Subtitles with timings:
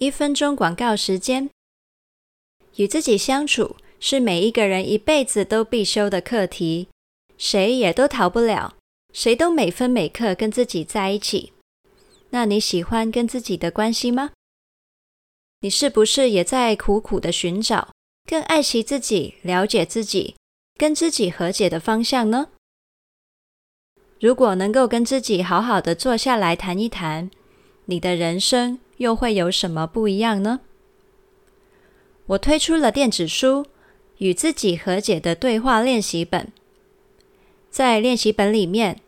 [0.00, 1.50] 一分钟广告时间。
[2.76, 6.88] 与自己相处是每一个人一辈子都必修的课题，
[7.36, 8.76] 谁也都逃不了，
[9.12, 11.52] 谁都每分每刻跟自己在一起。
[12.30, 14.30] 那你喜欢跟自己的关系吗？
[15.60, 17.88] 你是不是也在苦苦的寻找
[18.24, 20.36] 更爱惜自己、了解自己、
[20.76, 22.50] 跟自己和解的方向呢？
[24.20, 27.30] 如果能够跟自己好好的坐下来谈一谈，
[27.86, 30.60] 你的人生又会有什么不一样呢？
[32.26, 33.64] 我推出了电子书
[34.18, 36.42] 《与自己和解的对话练习本》。
[37.70, 39.00] 在练习本里面，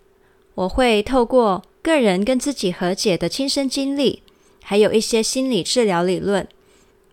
[0.54, 4.22] 我会透过个人跟自己和解的亲身经历，
[4.62, 6.46] 还有一些心理治疗理论，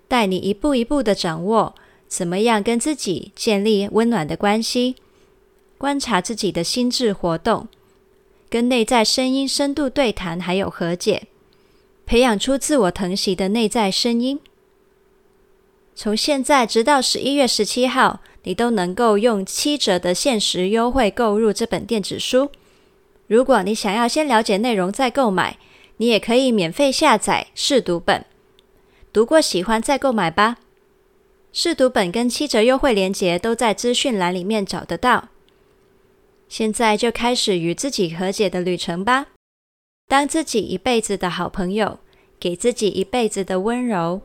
[0.08, 1.76] 带你一步一步的掌握
[2.08, 4.96] 怎么样跟自己建立温暖的关系，
[5.78, 7.68] 观察自己的心智活动，
[8.50, 11.28] 跟内在声音深度对谈，还有和解，
[12.08, 14.40] 培养出自我疼惜的内在声音。
[15.94, 22.50] 从现在直到十一月十七号，你都能够用七折的限时优惠购入这本电子书。
[23.28, 25.58] 如果你想要先了解内容再购买，
[25.98, 28.24] 你也可以免费下载试读本，
[29.12, 30.60] 读过喜欢再购买吧。
[31.52, 35.28] 试读本跟七折优惠链接都在资讯栏里面找得到。
[36.48, 39.26] 现在就开始与自己和解的旅程吧，
[40.10, 42.00] 当自己一辈子的好朋友，
[42.40, 44.22] 给自己一辈子的温柔。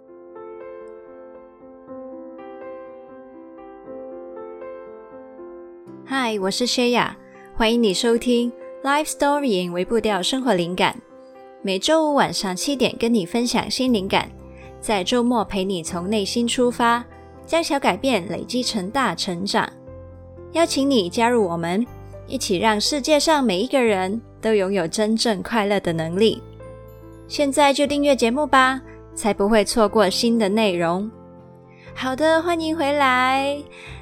[6.05, 7.17] 嗨，我是谢雅，
[7.57, 8.53] 欢迎你收听
[8.85, 10.97] 《Life Story》微步调生活灵感。
[11.63, 14.31] 每周五晚上七点跟你分享新灵感，
[14.79, 17.05] 在周末陪你从内心出发，
[17.45, 19.69] 将小改变累积成大成长。
[20.53, 21.85] 邀请你加入我们，
[22.29, 26.43] 一起让世界上每一个人都拥有真正快乐的能力。
[27.27, 28.83] 现在就订阅节目吧，
[29.15, 31.11] 才不会错过新的内容。
[31.95, 33.57] 好的，欢迎回来。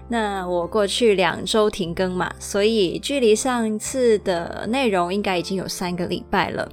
[0.09, 6.69] 那我过去两周停更嘛，所以距离上次的内容应该已经有三个礼拜了。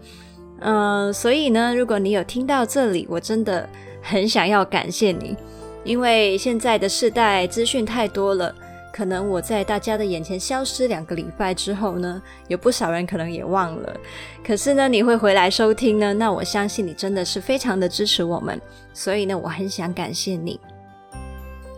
[0.59, 3.69] 嗯、所以呢，如果你有听到这里，我真的
[4.01, 5.35] 很想要感谢你，
[5.83, 8.55] 因为现在的世代资讯太多了，
[8.97, 13.95] 可能我在大家的眼前消失两个礼拜之后呢，有不少人可能也忘了。
[14.43, 18.59] 可是呢，你会回来收听呢，那我相信你真的是非常的支持我们，
[18.95, 20.59] 所以呢，我很想感谢你。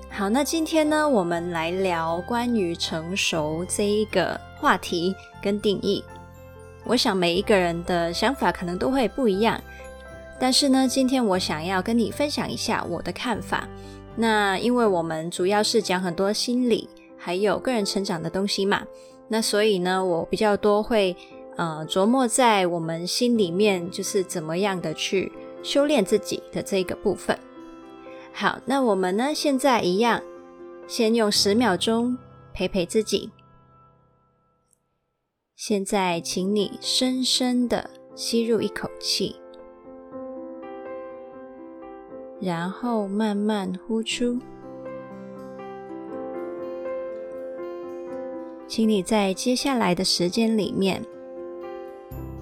[0.10, 5.14] 好，那今天呢，我们来聊关于成熟这一个话题
[5.44, 6.02] 跟定义。
[6.86, 9.60] 我想每一个人的想法可能都会不一样，
[10.40, 13.68] 但是呢，今天我想要跟你分享一下我的看法。
[14.16, 16.88] 那因为我们主要是讲很多心理
[17.20, 18.88] 还有个人成长的东西嘛，
[19.28, 21.16] 那所以呢，我比较多会
[21.58, 25.32] 呃琢磨在我们心里面，就是怎么样的去
[25.62, 27.38] 修炼自己的这个部分。
[28.32, 30.22] 好，那我们呢，现在一样，
[30.88, 32.18] 先用十秒钟
[32.54, 33.30] 陪陪自己。
[35.56, 39.36] 现在，请你深深的吸入一口气，
[42.40, 44.40] 然后慢慢呼出。
[48.70, 51.04] 请你在接下来的时间里面，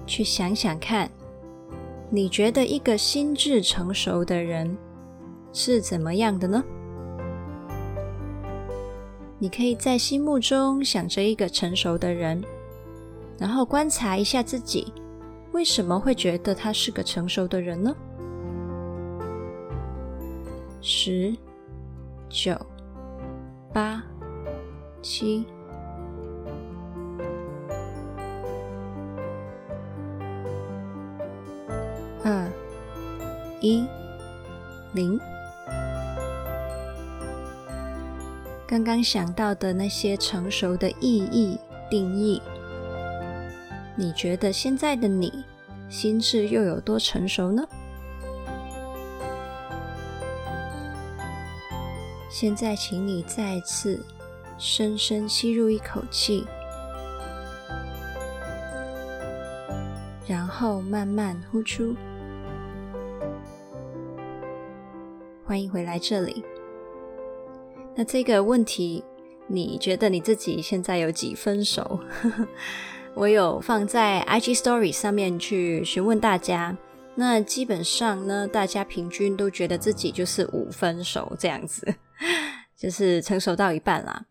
[0.04, 1.10] 去想想看，
[2.10, 4.76] 你觉得一个心智成熟的人，
[5.54, 6.62] 是怎么样的呢？
[9.38, 12.44] 你可以在心目中想着一个成熟的人，
[13.38, 14.92] 然后观察一下自己，
[15.52, 17.96] 为什么会觉得他是个成熟的人呢？
[20.82, 21.34] 十、
[22.28, 22.54] 九、
[23.72, 24.02] 八、
[25.00, 25.46] 七、
[33.68, 33.86] 一、
[34.94, 35.20] 零。
[38.66, 41.58] 刚刚想到的那些成熟的意义
[41.90, 42.40] 定义，
[43.94, 45.44] 你觉得现在的你
[45.90, 47.62] 心智又有多成熟呢？
[52.30, 54.02] 现在，请你再次
[54.58, 56.46] 深深吸入一口气，
[60.26, 61.94] 然后慢慢呼出。
[65.48, 66.44] 欢迎回来这里。
[67.96, 69.02] 那这个问题，
[69.46, 71.98] 你觉得你自己现在有几分熟？
[73.16, 76.76] 我有放在 IG Story 上面去询问大家，
[77.14, 81.94] 那基本上呢，大家平均都觉得自己就是五分熟这样子，
[82.76, 84.26] 就是成熟到一半啦。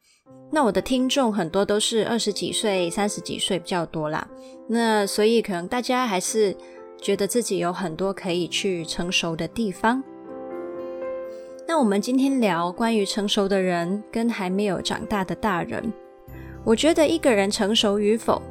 [0.51, 4.27] 那我的听众很多都是二十几岁、三十几岁比较多啦，
[4.69, 6.55] 那所以可能大家还是
[7.01, 10.03] 觉得自己有很多可以去成熟的地方。
[11.69, 15.91] 那我们今天聊关于成熟的人跟还没有长大的大人，
[16.63, 18.41] 我觉得一个人成熟与否，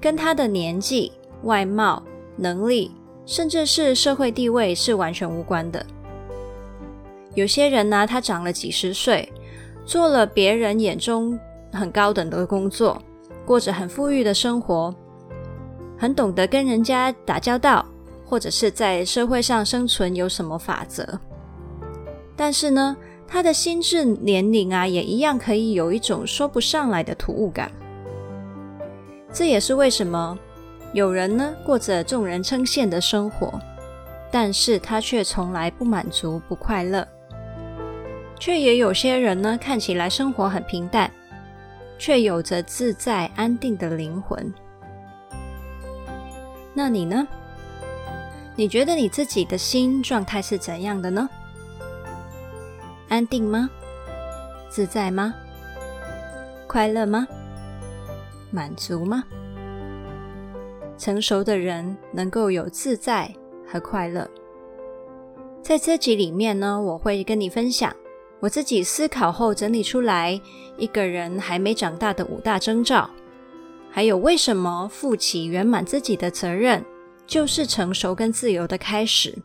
[0.00, 1.10] 跟他的年纪、
[1.42, 2.00] 外貌、
[2.36, 2.92] 能力，
[3.26, 5.84] 甚至是社会地位是完全无关的。
[7.34, 9.28] 有些人呢，他长了几十岁，
[9.84, 11.36] 做了别人眼中
[11.72, 13.02] 很高等的工作，
[13.44, 14.94] 过着很富裕的生活，
[15.98, 17.84] 很懂得跟人家打交道，
[18.24, 21.18] 或者是在社会上生存有什么法则。
[22.40, 22.96] 但是呢，
[23.28, 27.70] 他的心智年龄啊，也一样可以有一种说不上来的突兀感。
[29.30, 30.38] 这也是为什么
[30.94, 33.60] 有人呢，过着众人称羡的生活，
[34.30, 37.06] 但是他却从来不满足、不快乐；
[38.38, 41.10] 却也有些人呢，看起来生活很平淡，
[41.98, 44.50] 却有着自在安定的灵魂。
[46.72, 47.28] 那你呢？
[48.56, 51.28] 你觉得你自己的心状态是怎样的呢？
[53.10, 53.68] 安定吗？
[54.68, 55.34] 自在吗？
[56.68, 57.26] 快乐吗？
[58.52, 59.24] 满足吗？
[60.96, 63.28] 成熟的人能够有自在
[63.66, 64.30] 和快乐。
[65.60, 67.92] 在这集里面呢，我会跟你分享
[68.38, 70.40] 我自己思考后整理出来
[70.78, 73.10] 一个人还没长大的五大征兆，
[73.90, 76.84] 还有为什么负起圆满自己的责任
[77.26, 79.36] 就是成熟跟自由的开始，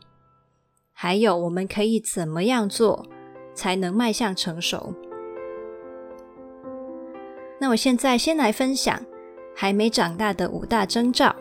[0.93, 3.07] 还有我们可以怎么样做。
[3.55, 4.93] 才能迈向成熟。
[7.59, 9.01] 那我现在先来分享
[9.55, 11.35] 还没长大的五大征兆。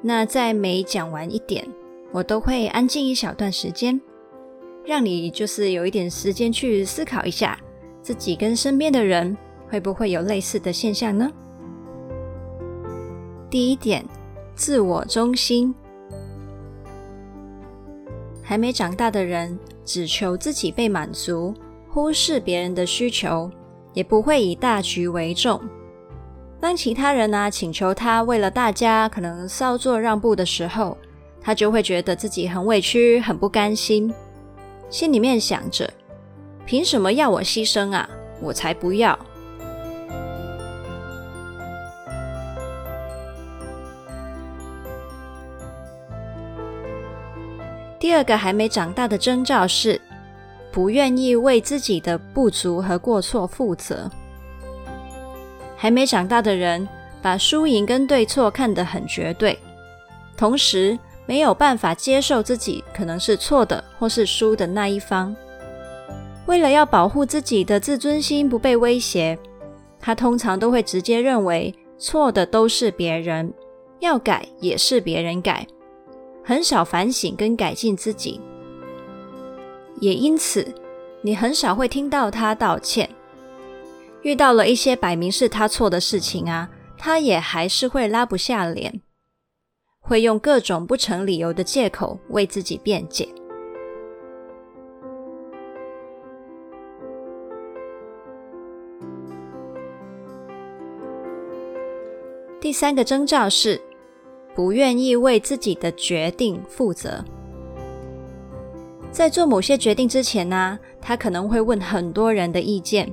[0.00, 1.68] 那在每讲完一点，
[2.12, 4.00] 我都会安静一小段时间，
[4.84, 7.58] 让你就是有一点时间去思考一下，
[8.00, 9.36] 自己跟身边的人
[9.68, 11.30] 会不会有类似的现象呢？
[13.50, 14.04] 第一点，
[14.54, 15.74] 自我中心。
[18.52, 21.54] 还没长大的人，只求自己被满足，
[21.88, 23.50] 忽视别人的需求，
[23.94, 25.58] 也不会以大局为重。
[26.60, 30.98] 当其他人啊请求他为了大家可能稍作让步的时候，
[31.40, 34.12] 他就会觉得自己很委屈、很不甘心，
[34.90, 35.90] 心里面想着：
[36.66, 38.06] 凭什么要我牺牲啊？
[38.42, 39.18] 我才不要！
[48.02, 50.00] 第二个还没长大的征兆是，
[50.72, 54.10] 不愿意为自己的不足和过错负责。
[55.76, 56.88] 还没长大的人，
[57.22, 59.56] 把输赢跟对错看得很绝对，
[60.36, 65.32] 同时没有办法接受自己可能是错的或是输的那一方。
[66.46, 69.38] 为了要保护自己的自尊心不被威胁，
[70.00, 73.54] 他通常都会直接认为错的都是别人，
[74.00, 75.64] 要改也是别人改。
[76.44, 78.40] 很少反省跟改进自己，
[80.00, 80.66] 也因此，
[81.20, 83.08] 你很少会听到他道歉。
[84.22, 86.68] 遇到了一些摆明是他错的事情啊，
[86.98, 89.00] 他也还是会拉不下脸，
[90.00, 93.28] 会用各种不成理由的借口为自己辩解。
[102.60, 103.80] 第三个征兆是，
[104.54, 107.24] 不愿意为自己的决定负责，
[109.10, 113.10] 在做某些决定之前呢，他可能会问很多人的意见，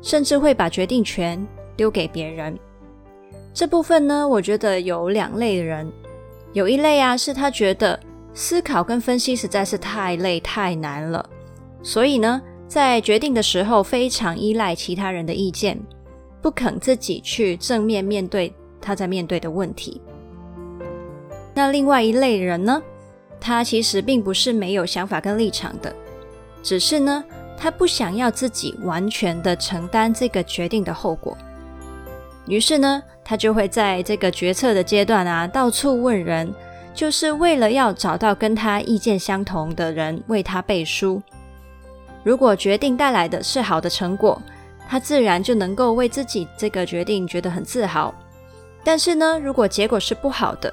[0.00, 2.58] 甚至会把决定权丢给别人。
[3.54, 5.90] 这部分呢，我觉得有两类人，
[6.52, 7.98] 有一类啊，是他觉得
[8.34, 11.24] 思考跟分析实在是太累太难了，
[11.82, 15.78] 所以呢，在决定的时候非常依赖其他人的意见，
[16.40, 20.00] 不肯自己去正面面对他在面对的问题。
[21.54, 22.82] 那另外一类人呢，
[23.40, 25.94] 他其实并不是没有想法跟立场的，
[26.62, 27.22] 只是呢，
[27.58, 31.36] 他不想要自己完全的承担这个决定的后果，
[32.46, 36.52] 于是呢，他就会在这个决策的阶段啊，到处问人，
[36.94, 41.22] 就是为了要找到跟他意见相同的人为他背书。
[42.24, 44.40] 如果决定带来的是好的成果，
[44.88, 48.14] 他自然就能够为自己这个决定觉得很自豪。
[48.84, 50.72] 但是呢，如果结果是不好的，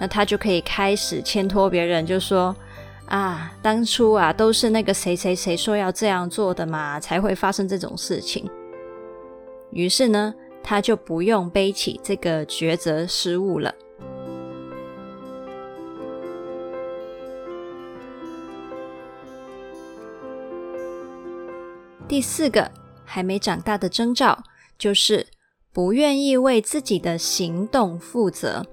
[0.00, 2.56] 那他就可以开始牵拖别人，就说
[3.04, 8.48] 啊，当初啊都是那个谁谁谁说要这样做的嘛，才会发生这种事情。
[9.70, 13.74] 于是呢，他就不用背起这个抉择失误了。
[22.08, 22.70] 第四个
[23.04, 24.42] 还没长大的征兆，
[24.78, 25.26] 就是
[25.72, 28.64] 不愿意为自己的行动负责。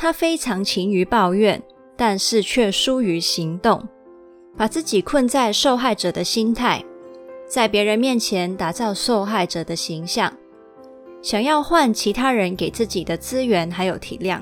[0.00, 1.60] 他非常勤于抱怨，
[1.96, 3.84] 但是却疏于行动。
[4.56, 6.84] 把自己困在受害者的心态，
[7.48, 10.32] 在别人面前打造受害者的形象，
[11.20, 14.40] 想要换其他人给自己的资源还有体谅，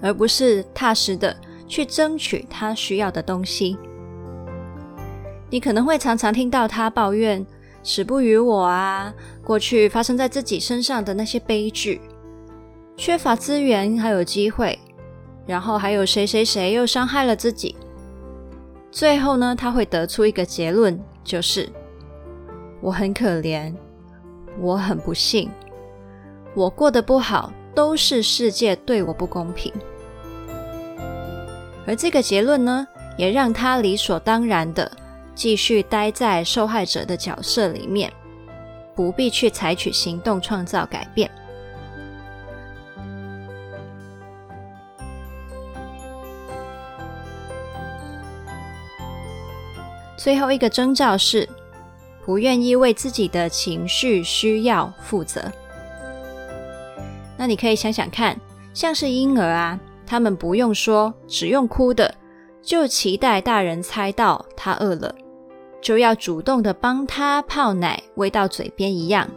[0.00, 1.36] 而不是踏实的
[1.68, 3.78] 去争取他需要的东西。
[5.50, 7.46] 你可能会常常听到他抱怨
[7.84, 12.00] 死不与我啊，过去发生在自己身上的那些悲剧，
[12.96, 14.78] 缺乏资源还有机会，
[15.46, 17.74] 然后还有谁谁谁又伤害了自己。
[18.90, 21.68] 最后呢，他会得出一个结论，就是
[22.80, 23.74] 我很可怜，
[24.60, 25.50] 我很不幸，
[26.54, 29.72] 我过得不好，都是世界对我不公平。
[31.86, 34.88] 而这个结论呢，也让他理所当然的
[35.34, 38.12] 继续待在受害者的角色里面，
[38.94, 41.28] 不必去采取行动创造改变。
[50.22, 51.48] 最后一个征兆是
[52.24, 55.42] 不愿意为自己的情绪需要负责。
[57.36, 58.38] 那你可以想想看，
[58.72, 62.14] 像是婴儿啊，他们不用说，只用哭的，
[62.62, 65.12] 就期待大人猜到他饿了，
[65.80, 69.28] 就要主动的帮他泡奶喂到嘴边一样。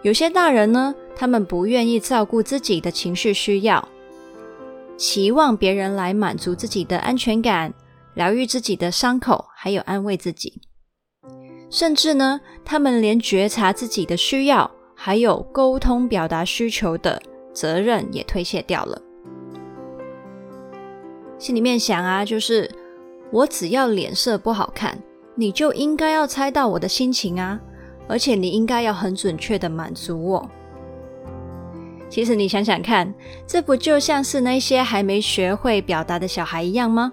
[0.00, 3.86] 有些大人呢，他们不愿意照顾自己的情绪需要，
[4.96, 7.74] 期望别人来满足自己的安全感。
[8.14, 10.60] 疗愈自己的伤口，还有安慰自己，
[11.70, 17.22] 甚至呢，他们连觉察自己的需要，还有沟通表达需求的
[17.54, 19.00] 责任也推卸掉了。
[21.38, 22.70] 心里面想啊，就是
[23.32, 24.98] 我只要脸色不好看，
[25.36, 27.58] 你就应该要猜到我的心情啊，
[28.08, 30.50] 而且你应该要很准确的满足我。
[32.10, 33.14] 其实你想想看，
[33.46, 37.12] 这不就像是那些还没学会表达的小孩一样吗？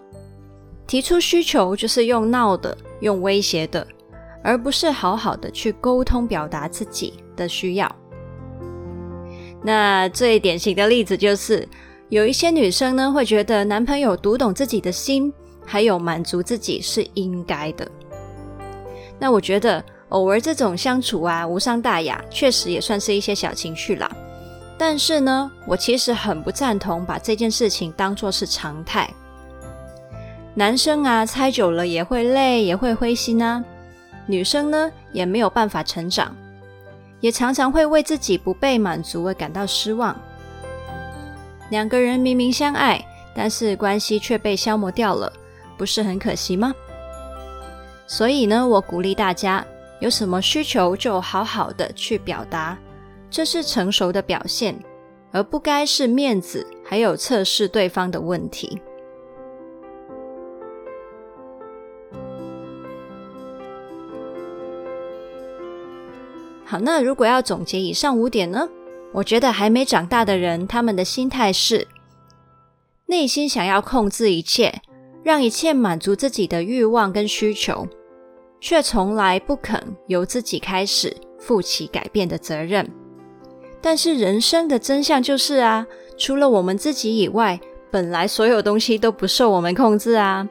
[0.88, 3.86] 提出需求就是用闹的、用威胁的，
[4.41, 7.94] 而不是好好的去沟通表达自己的需要。
[9.62, 11.67] 那最典型的例子就是，
[12.08, 15.34] 有一些女生呢会觉得男朋友读懂自己的心，
[15.65, 17.86] 还有满足自己是应该的。
[19.20, 24.10] 那我觉得偶尔这种相处啊，无伤大雅，确实也算是一些小情绪啦。
[24.77, 29.12] 但是呢，我其实很不赞同把这件事情当作是常态。
[30.57, 33.63] 男生啊，猜久了也会累，也会灰心啊。
[34.25, 36.35] 女生呢，也没有办法成长，
[37.19, 40.19] 也常常会为自己不被满足而感到失望。
[41.69, 42.99] 两个人明明相爱，
[43.35, 45.31] 但是关系却被消磨掉了，
[45.77, 46.73] 不是很可惜吗？
[48.07, 49.63] 所以呢，我鼓励大家，
[49.99, 52.75] 有什么需求就好好的去表达，
[53.29, 54.75] 这是成熟的表现，
[55.31, 58.81] 而不该是面子还有测试对方的问题。
[66.69, 68.67] 好，那如果要总结以上五点呢？
[69.13, 71.88] 我觉得还没长大的人，他们的心态是
[73.05, 74.81] 内心想要控制一切，
[75.24, 77.88] 让一切满足自己的欲望跟需求，
[78.59, 82.86] 却从来不肯由自己开始负起改变的责任。
[83.79, 87.57] 但是人生的真相就是啊，除了我们自己以外，
[87.89, 90.45] 本来所有东西都不受我们控制啊。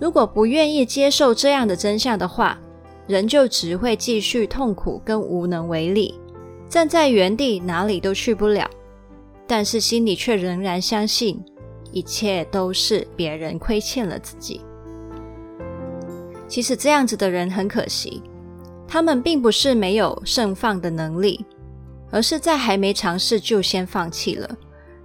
[0.00, 2.58] 如果不愿意接受这样的真相的话，
[3.08, 6.14] 人就只会继续痛苦跟无能为力，
[6.68, 8.70] 站在原地哪里都去不了，
[9.46, 11.42] 但是心里却仍然相信
[11.90, 14.60] 一切都是别人亏欠了自己。
[16.46, 18.22] 其实这样子的人很可惜，
[18.86, 21.44] 他们并不是没有盛放的能力，
[22.10, 24.56] 而是在还没尝试就先放弃了，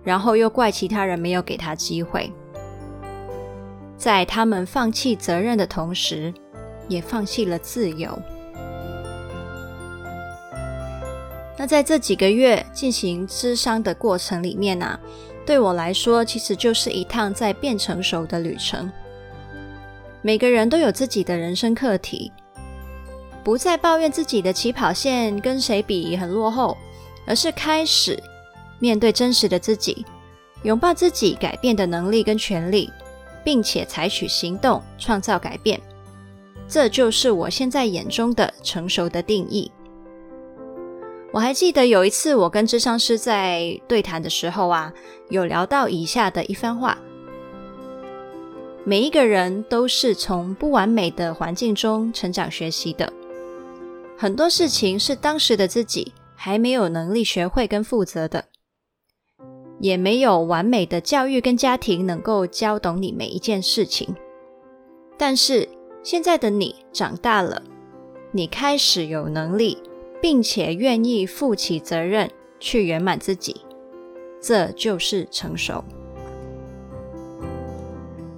[0.03, 2.29] 然后又怪其他人没有给他机会。
[3.97, 6.33] 在他们放弃责任的同时，
[6.87, 8.17] 也放弃了自由。
[11.57, 14.99] 那在这几个月进行咨商的过程里面呢、
[15.45, 18.91] 对我来说，其实就是一趟在变成熟的旅程。
[20.21, 22.31] 每个人都有自己的人生课题，
[23.43, 26.77] 不再抱怨自己的起跑线跟谁比很落后，
[27.27, 28.21] 而是开始
[28.79, 30.05] 面对真实的自己，
[30.63, 32.89] 拥抱自己改变的能力跟权利，
[33.43, 35.79] 并且采取行动，创造改变。
[36.67, 39.71] 这就是我现在眼中的成熟的定义。
[41.31, 44.93] 我还记得有一次，我跟智商师在对谈的时候啊，
[45.29, 46.97] 有聊到以下的一番话：
[48.85, 53.11] 每一个人都是从不完美的环境中成长学习的，
[54.15, 58.45] 很多事情是当时的自己还没有能力学会跟负责的，
[59.79, 64.15] 也没有完美的教育跟家庭能够教懂你每一件事情。
[65.17, 65.67] 但是
[66.03, 67.63] 现在的你长大了，
[68.31, 69.77] 你开始有能力，
[70.21, 72.29] 并且愿意负起责任
[72.59, 73.61] 去圆满自己，
[74.41, 75.81] 这就是成熟。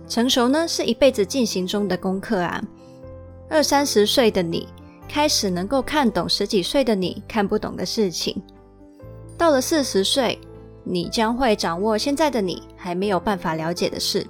[0.08, 2.64] 成熟呢，是一辈子进行中的功课啊。
[3.50, 4.68] 二三十岁的你
[5.10, 8.40] 开始能够看懂十几岁的你看不懂的事情，
[9.36, 10.40] 到了四十岁，
[10.84, 14.26] 你将会掌握现在的你还没有办法了解的事。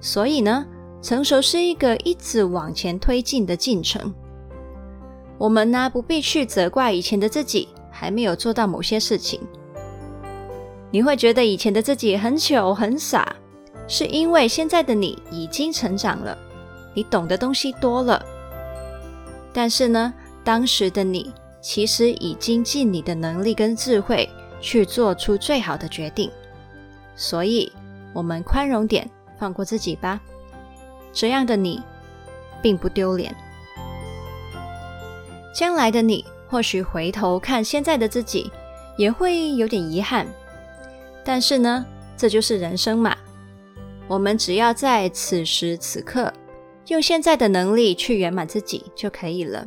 [0.00, 0.64] 所以呢，
[1.00, 4.12] 成熟是一个一直往前推进的进程。
[5.38, 9.40] 我们呢，不必去责怪以前的自己还没有做到某些事情。
[10.90, 13.36] 你会觉得以前的自己很糗很傻。
[13.90, 16.36] 是因为现在的你已经成长了，
[16.92, 18.22] 你懂的东西多了。
[19.50, 20.12] 但是呢，
[20.44, 24.28] 当时的你其实已经尽你的能力跟智慧
[24.60, 26.30] 去做出最好的决定。
[27.16, 27.72] 所以，
[28.12, 30.20] 我们宽容点，放过自己吧。
[31.12, 31.82] 这样的你
[32.62, 33.34] 并不丢脸。
[35.54, 38.50] 将来的你或许回头看现在的自己，
[38.96, 40.26] 也会有点遗憾。
[41.24, 41.84] 但是呢，
[42.16, 43.16] 这就是人生嘛。
[44.06, 46.32] 我们只要在此时此刻，
[46.86, 49.66] 用现在的能力去圆满自己就可以了。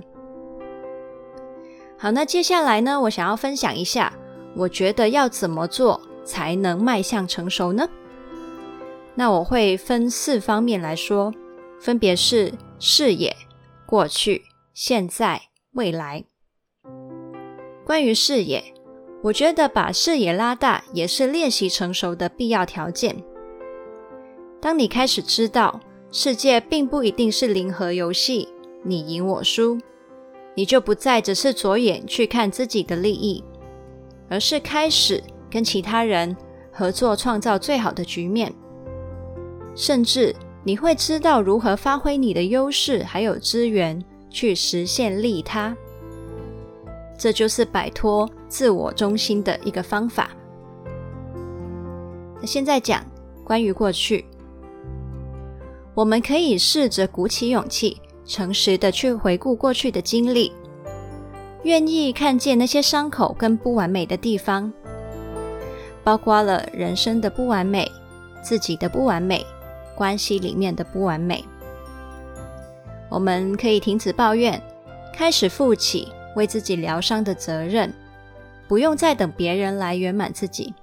[1.98, 4.12] 好，那接下来呢，我想要分享一下，
[4.56, 7.88] 我觉得要怎么做才能迈向成熟呢？
[9.22, 11.32] 那我会分四方面来说，
[11.80, 13.36] 分别是视野、
[13.86, 14.42] 过去、
[14.74, 15.40] 现在、
[15.74, 16.24] 未来。
[17.86, 18.74] 关于视野，
[19.22, 23.24] 我觉得把视野拉大也是练习成熟的必要条件。
[24.60, 25.80] 当你开始知道
[26.12, 28.50] 世界并不一定是零和游戏，
[28.84, 29.78] 你赢我输，
[30.56, 33.44] 你就不再只是着眼去看自己的利益，
[34.32, 36.36] 而是开始跟其他人
[36.72, 38.52] 合作，创造最好的局面。
[39.76, 45.76] 甚至你会知道如何发挥你的优势还有资源去实现利他。
[47.18, 50.32] 这就是摆脱自我中心的一个方法。
[52.40, 53.06] 那现在讲
[53.44, 54.26] 关于过去。
[55.94, 60.52] 我们可以试着鼓起勇气，诚实的去回顾过去的经历，
[61.64, 64.72] 愿意看见那些伤口跟不完美的地方，
[66.04, 67.92] 包括了人生的不完美、
[68.42, 69.46] 自己的不完美、
[70.02, 71.46] 关系里面的不完美。
[73.08, 74.60] 我们可以停止抱怨，
[75.14, 77.94] 开始负起为自己疗伤的责任，
[78.68, 80.74] 不用再等别人来圆满自己。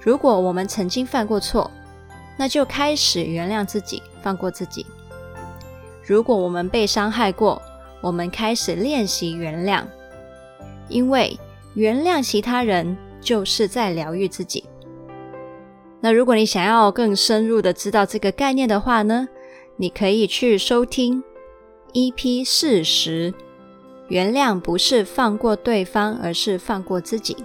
[0.00, 1.70] 如果我们曾经犯过错，
[2.38, 4.86] 那就开始原谅自己，放过自己。
[6.02, 7.60] 如果我们被伤害过，
[8.00, 9.84] 我们开始练习原谅，
[10.88, 11.38] 因为
[11.74, 14.64] 原谅其他人就是在疗愈自己。
[16.00, 19.28] 那如果你想要更深入的知道这个概念的话呢，
[19.76, 21.22] 你可以去收听
[21.92, 23.32] EP 四十。
[24.08, 27.36] 原谅不是放过对方，而是放过自己。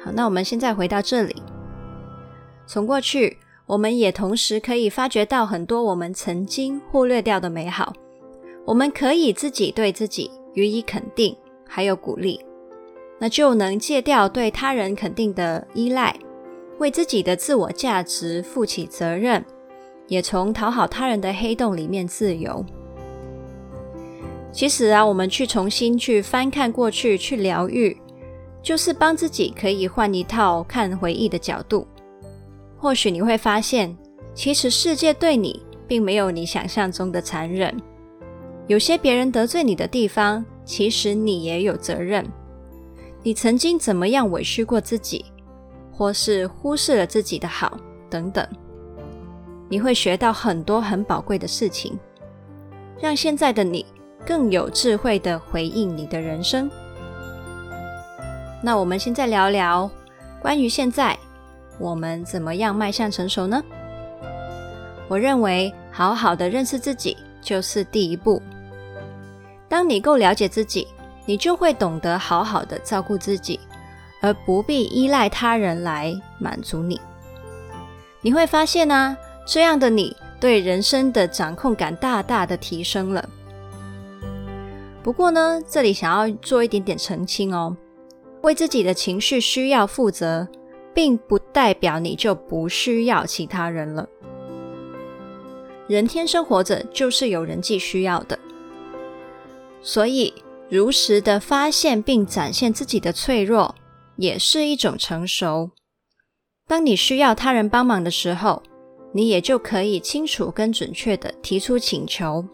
[0.00, 1.42] 好，那我们现在回到这里。
[2.64, 7.92] 从过去，我们也同时可以发掘到很多我们曾经忽略掉的美好。
[8.64, 12.38] 我们可以自己对自己予以肯定，还有鼓励，
[13.18, 16.14] 那就能戒掉对他人肯定的依赖，
[16.78, 19.44] 为自己的自我价值负起责任，
[20.06, 22.64] 也从讨好他人的黑洞里面自由。
[24.52, 27.96] 其实啊，我们去重新去翻看过去，去疗愈，
[28.62, 31.86] 就是帮自己可以换一套看回忆的角度。
[32.78, 33.96] 或许你会发现，
[34.34, 37.76] 其实世界对你并没有你想象中的残忍。
[38.66, 42.26] 有些别人得罪你的地方，其实你也有责任。
[43.22, 45.24] 你曾经怎么样委屈过自己，
[45.98, 47.76] 或是忽视了自己的好，
[48.08, 48.46] 等等。
[49.68, 51.98] 你会学到很多很宝贵的事情，
[53.00, 53.84] 让现在的你
[54.24, 56.70] 更有智慧地回应你的人生。
[58.62, 59.90] 那我们现在聊聊
[60.40, 61.18] 关于现在。
[61.80, 63.62] 我们怎么样迈向成熟呢？
[65.06, 68.42] 我认为，好好的认识自己就是第一步。
[69.68, 70.88] 当你够了解自己，
[71.24, 73.60] 你就会懂得好好的照顾自己，
[74.20, 77.00] 而不必依赖他人来满足你。
[78.20, 83.28] 你会发现呢，这样的你对人生的掌控感大大的提升了。
[85.02, 87.76] 不过呢，这里想要做一点点澄清哦，
[88.42, 90.48] 为自己的情绪需要负责。
[90.94, 94.08] 并不代表你就不需要其他人了。
[95.86, 98.36] 人天生活着就是有人际需要的，
[99.80, 100.34] 所以
[100.68, 103.72] 如实的发现并展现自己的脆弱，
[104.18, 105.70] 也是一种成熟。
[106.66, 108.62] 当你需要他人帮忙的时候，
[109.14, 112.44] 你也就可以清楚跟准确地提出请求。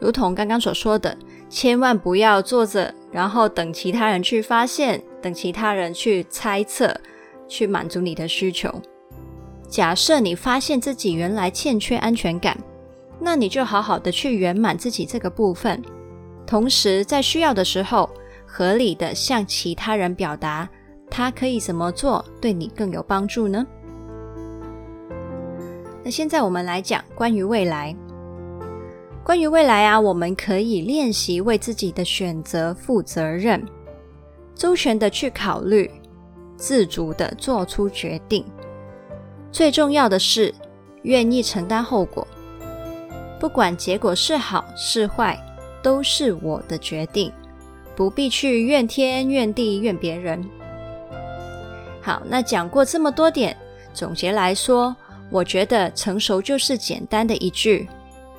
[0.00, 1.14] 如同刚刚所说的，
[1.50, 6.98] 千万不要坐着，然后等其他人去发现，等其他人去猜测，
[7.46, 8.80] 去满足你的需求。
[9.68, 12.56] 假设你发现自己原来欠缺安全感，
[13.20, 15.82] 那你就好好的去圆满自己这个部分，
[16.46, 18.08] 同时在需要的时候，
[18.52, 20.68] 合理的向其他人表达，
[21.08, 23.64] 他可以怎么做对你更有帮助呢？
[26.02, 27.94] 那现在我们来讲关于未来。
[29.22, 33.64] 关于未来啊，我们可以练习为自己的选择负责任，
[34.56, 35.88] 周全的去考虑，
[36.56, 38.44] 自主的做出决定。
[39.52, 40.52] 最重要的是，
[41.02, 42.26] 愿意承担后果，
[43.38, 45.38] 不管结果是好是坏，
[45.82, 47.32] 都是我的决定。
[47.96, 50.42] 不必去怨天怨地怨别人。
[52.00, 53.56] 好，那讲过这么多点，
[53.92, 54.96] 总结来说，
[55.28, 57.88] 我觉得成熟就是简单的一句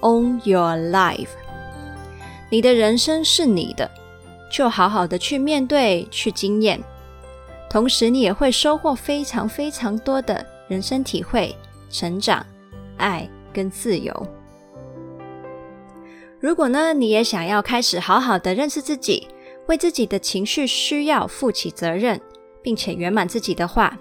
[0.02, 1.30] ：Own your life。
[2.50, 3.90] 你的人生是你的，
[4.52, 6.82] 就好好的去面对、去经验，
[7.70, 11.56] 同时你也会收获非常非常多的人生体会、
[11.90, 12.46] 成长、
[12.98, 14.28] 爱跟自由。
[16.40, 19.28] 如果呢，你也想要开始好好的认识自己。
[19.72, 22.20] 为自己的情绪需要负起责任，
[22.62, 23.98] 并且圆满自己的话，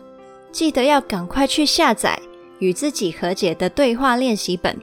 [0.50, 2.20] 记得要赶快去下载
[2.58, 4.76] 与自己和解的对话练习本。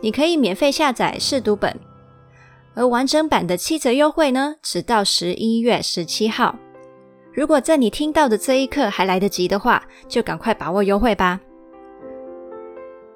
[0.00, 1.78] 你可以免费下载试读本，
[2.74, 6.56] 而完整版的七折优惠呢，直到十一月十七号。
[7.32, 11.38] 如果在你听到的这一刻还来得及的话，就赶快把握优惠吧。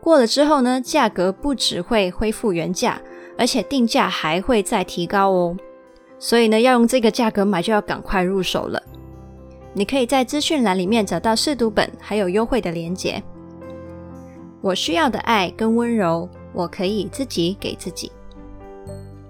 [0.01, 3.03] 过了之后呢，价格不只会恢复原价，
[3.37, 5.57] 而且定价还会再提高哦。
[6.19, 8.83] 所以呢，要用这个价格买，就要赶快入手了。
[9.73, 13.23] 你可以在资讯栏里面找到试读本，还有优惠的链接。
[14.61, 18.11] 我需要的爱跟温柔，我可以自己给自己。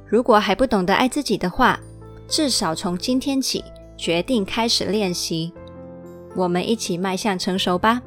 [0.06, 1.80] 如果还不懂得爱自己的话，
[2.28, 3.64] 至少从今天起
[3.96, 5.52] 决定开始练习。
[6.36, 8.00] 我们一起迈向成熟吧。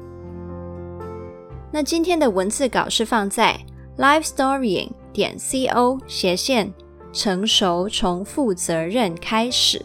[1.70, 3.58] 那今天的文字稿是放在
[3.98, 6.72] livestorying 点 co 斜线。
[7.18, 9.84] 成熟从负责任开始。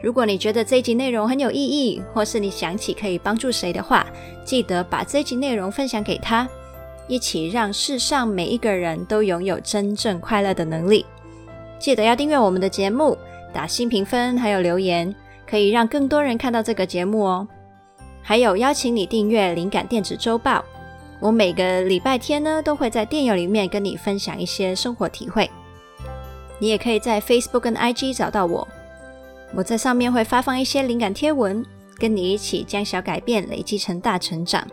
[0.00, 4.06] 如果你觉得这一集内容很有意义，或是你想起可以帮助谁的话，
[4.44, 6.48] 记得把这一集内容分享给他，
[7.08, 11.04] 一起让世上每一个人都拥有真正快乐的能力。
[11.80, 13.18] 记得要订阅我们的节目，
[13.52, 15.12] 打新评分，还有留言，
[15.50, 17.48] 可以让更多人看到这个节目哦。
[18.22, 20.64] 还有邀请你订阅灵感电子周报。
[21.20, 25.50] 我每个礼拜天呢，都会在电邮里面跟你分享一些生活体会。
[26.58, 28.66] 你也可以在 Facebook 跟 IG 找到我，
[29.54, 31.64] 我在上面会发放一些灵感贴文，
[31.98, 34.66] 跟你一起将小改变累积成大成长。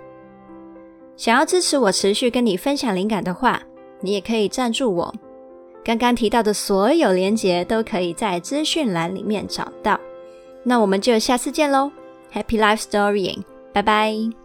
[1.15, 3.61] 想要支持我持续跟你分享灵感的话，
[4.01, 5.13] 你也可以赞助我。
[5.83, 9.99] 刚刚提到的所有连结都可以在资讯栏里面找到。
[10.63, 11.91] 那我们就下次见喽
[12.33, 14.42] ，Happy Life Storying，拜拜。